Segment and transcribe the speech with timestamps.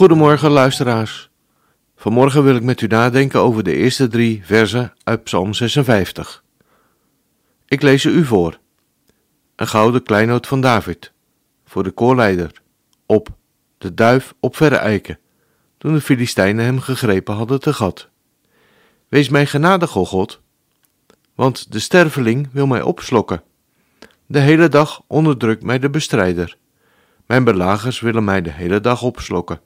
[0.00, 1.30] Goedemorgen luisteraars.
[1.96, 6.44] Vanmorgen wil ik met u nadenken over de eerste drie versen uit Psalm 56.
[7.66, 8.58] Ik lees ze u voor.
[9.56, 11.12] Een gouden kleinoot van David,
[11.64, 12.52] voor de koorleider,
[13.06, 13.28] op
[13.78, 15.18] de duif op verre eiken,
[15.78, 18.08] toen de Filistijnen hem gegrepen hadden te gat.
[19.08, 20.40] Wees mij genadig, o God,
[21.34, 23.42] want de sterveling wil mij opslokken.
[24.26, 26.56] De hele dag onderdrukt mij de bestrijder.
[27.26, 29.60] Mijn belagers willen mij de hele dag opslokken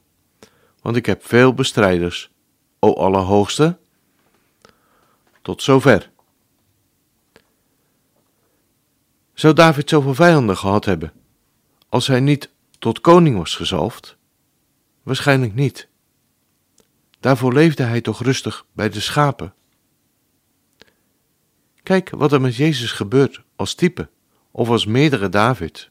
[0.85, 2.31] want ik heb veel bestrijders,
[2.79, 3.79] o Allerhoogste.
[5.43, 6.11] Tot zover.
[9.35, 11.13] Zou David zoveel vijanden gehad hebben
[11.89, 14.17] als hij niet tot koning was gezalfd?
[15.03, 15.89] Waarschijnlijk niet.
[17.21, 19.55] Daarvoor leefde hij toch rustig bij de schapen.
[21.83, 24.09] Kijk wat er met Jezus gebeurt als type
[24.51, 25.91] of als meerdere David.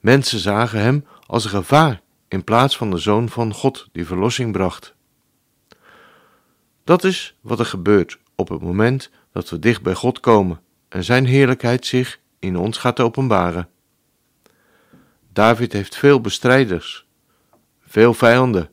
[0.00, 4.52] Mensen zagen hem als een gevaar in plaats van de Zoon van God die verlossing
[4.52, 4.94] bracht.
[6.84, 11.04] Dat is wat er gebeurt op het moment dat we dicht bij God komen en
[11.04, 13.68] Zijn heerlijkheid zich in ons gaat openbaren.
[15.32, 17.06] David heeft veel bestrijders,
[17.86, 18.70] veel vijanden,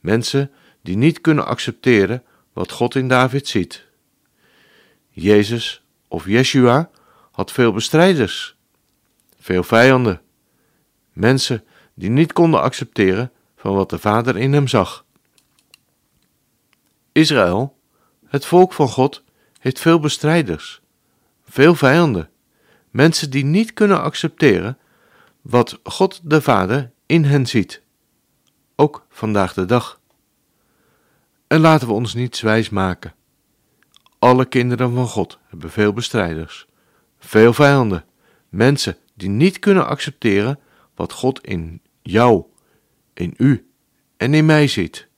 [0.00, 0.50] mensen
[0.82, 3.86] die niet kunnen accepteren wat God in David ziet.
[5.08, 6.90] Jezus of Yeshua
[7.30, 8.56] had veel bestrijders,
[9.38, 10.20] veel vijanden,
[11.12, 11.64] mensen
[11.98, 15.04] die niet konden accepteren van wat de Vader in hem zag.
[17.12, 17.76] Israël,
[18.26, 19.24] het volk van God,
[19.60, 20.80] heeft veel bestrijders,
[21.44, 22.30] veel vijanden,
[22.90, 24.78] mensen die niet kunnen accepteren
[25.40, 27.82] wat God de Vader in hen ziet,
[28.76, 30.00] ook vandaag de dag.
[31.46, 33.14] En laten we ons niet wijs maken.
[34.18, 36.66] Alle kinderen van God hebben veel bestrijders,
[37.18, 38.04] veel vijanden,
[38.48, 40.58] mensen die niet kunnen accepteren
[40.94, 42.44] wat God in jou,
[43.14, 43.66] in u
[44.16, 45.08] en in mij ziet.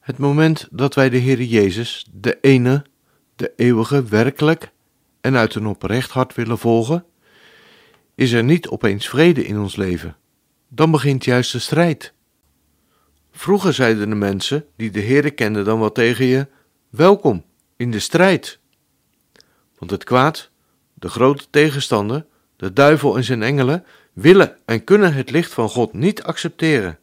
[0.00, 2.84] Het moment dat wij de Heer Jezus, de ene,
[3.36, 4.72] de eeuwige, werkelijk
[5.20, 7.04] en uit een oprecht hart willen volgen,
[8.14, 10.16] is er niet opeens vrede in ons leven.
[10.68, 12.12] Dan begint juist de strijd.
[13.30, 16.46] Vroeger zeiden de mensen die de Heer kenden dan wat tegen je:
[16.90, 17.44] Welkom
[17.76, 18.58] in de strijd.
[19.78, 20.50] Want het kwaad,
[20.94, 22.26] de grote tegenstander,
[22.62, 26.98] de duivel en zijn engelen, willen en kunnen het licht van God niet accepteren.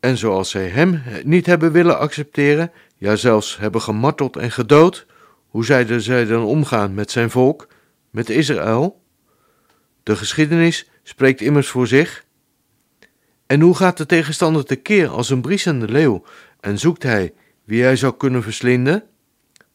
[0.00, 5.06] En zoals zij Hem niet hebben willen accepteren, ja zelfs hebben gemarteld en gedood,
[5.46, 7.68] hoe zouden zij dan omgaan met zijn volk,
[8.10, 9.02] met Israël?
[10.02, 12.24] De geschiedenis spreekt immers voor zich.
[13.46, 16.24] En hoe gaat de tegenstander tekeer als een briesende leeuw
[16.60, 19.04] en zoekt hij wie hij zou kunnen verslinden?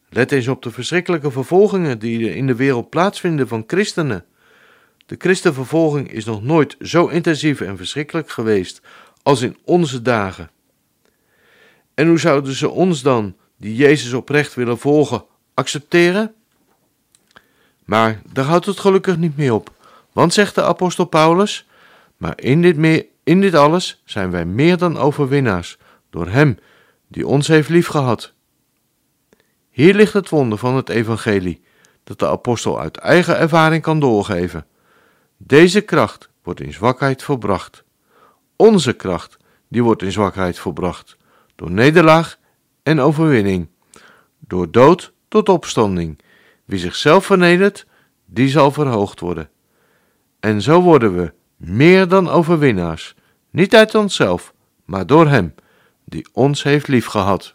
[0.08, 4.24] Let eens op de verschrikkelijke vervolgingen die in de wereld plaatsvinden van christenen.
[5.12, 8.80] De christenvervolging is nog nooit zo intensief en verschrikkelijk geweest
[9.22, 10.50] als in onze dagen.
[11.94, 15.24] En hoe zouden ze ons dan, die Jezus oprecht willen volgen,
[15.54, 16.34] accepteren?
[17.84, 19.72] Maar daar houdt het gelukkig niet mee op,
[20.12, 21.68] want zegt de apostel Paulus:
[22.16, 25.78] Maar in dit, meer, in dit alles zijn wij meer dan overwinnaars
[26.10, 26.58] door Hem
[27.08, 28.32] die ons heeft liefgehad.
[29.70, 31.62] Hier ligt het wonder van het Evangelie,
[32.04, 34.66] dat de apostel uit eigen ervaring kan doorgeven.
[35.46, 37.84] Deze kracht wordt in zwakheid volbracht.
[38.56, 39.36] Onze kracht,
[39.68, 41.16] die wordt in zwakheid volbracht.
[41.54, 42.38] Door nederlaag
[42.82, 43.68] en overwinning.
[44.38, 46.18] Door dood tot opstanding.
[46.64, 47.86] Wie zichzelf vernedert,
[48.24, 49.50] die zal verhoogd worden.
[50.40, 53.14] En zo worden we meer dan overwinnaars.
[53.50, 55.54] Niet uit onszelf, maar door Hem,
[56.04, 57.54] die ons heeft liefgehad.